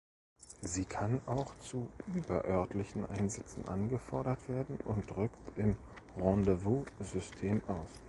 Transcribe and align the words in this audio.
Sie 0.63 0.85
kann 0.85 1.21
auch 1.27 1.55
zu 1.59 1.87
überörtlichen 2.15 3.07
Einsätzen 3.11 3.67
angefordert 3.67 4.49
werden 4.49 4.77
und 4.83 5.15
rückt 5.15 5.59
im 5.59 5.77
Rendezvous-System 6.17 7.61
aus. 7.67 7.91